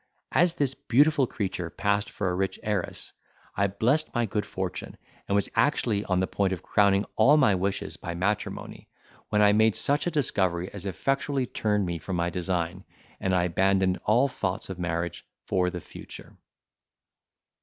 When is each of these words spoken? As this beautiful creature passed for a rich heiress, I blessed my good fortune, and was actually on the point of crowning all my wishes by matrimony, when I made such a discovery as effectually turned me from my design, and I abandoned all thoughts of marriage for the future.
As 0.31 0.55
this 0.55 0.73
beautiful 0.73 1.27
creature 1.27 1.69
passed 1.69 2.09
for 2.09 2.27
a 2.31 2.33
rich 2.33 2.59
heiress, 2.63 3.13
I 3.55 3.67
blessed 3.67 4.15
my 4.15 4.25
good 4.25 4.47
fortune, 4.47 4.97
and 5.27 5.35
was 5.35 5.47
actually 5.55 6.03
on 6.05 6.19
the 6.19 6.25
point 6.25 6.53
of 6.53 6.63
crowning 6.63 7.05
all 7.17 7.37
my 7.37 7.53
wishes 7.53 7.97
by 7.97 8.15
matrimony, 8.15 8.89
when 9.29 9.43
I 9.43 9.53
made 9.53 9.75
such 9.75 10.07
a 10.07 10.17
discovery 10.19 10.73
as 10.73 10.87
effectually 10.87 11.45
turned 11.45 11.85
me 11.85 11.99
from 11.99 12.15
my 12.15 12.31
design, 12.31 12.83
and 13.19 13.35
I 13.35 13.43
abandoned 13.43 13.99
all 14.03 14.27
thoughts 14.27 14.71
of 14.71 14.79
marriage 14.79 15.23
for 15.45 15.69
the 15.69 15.79
future. 15.79 16.35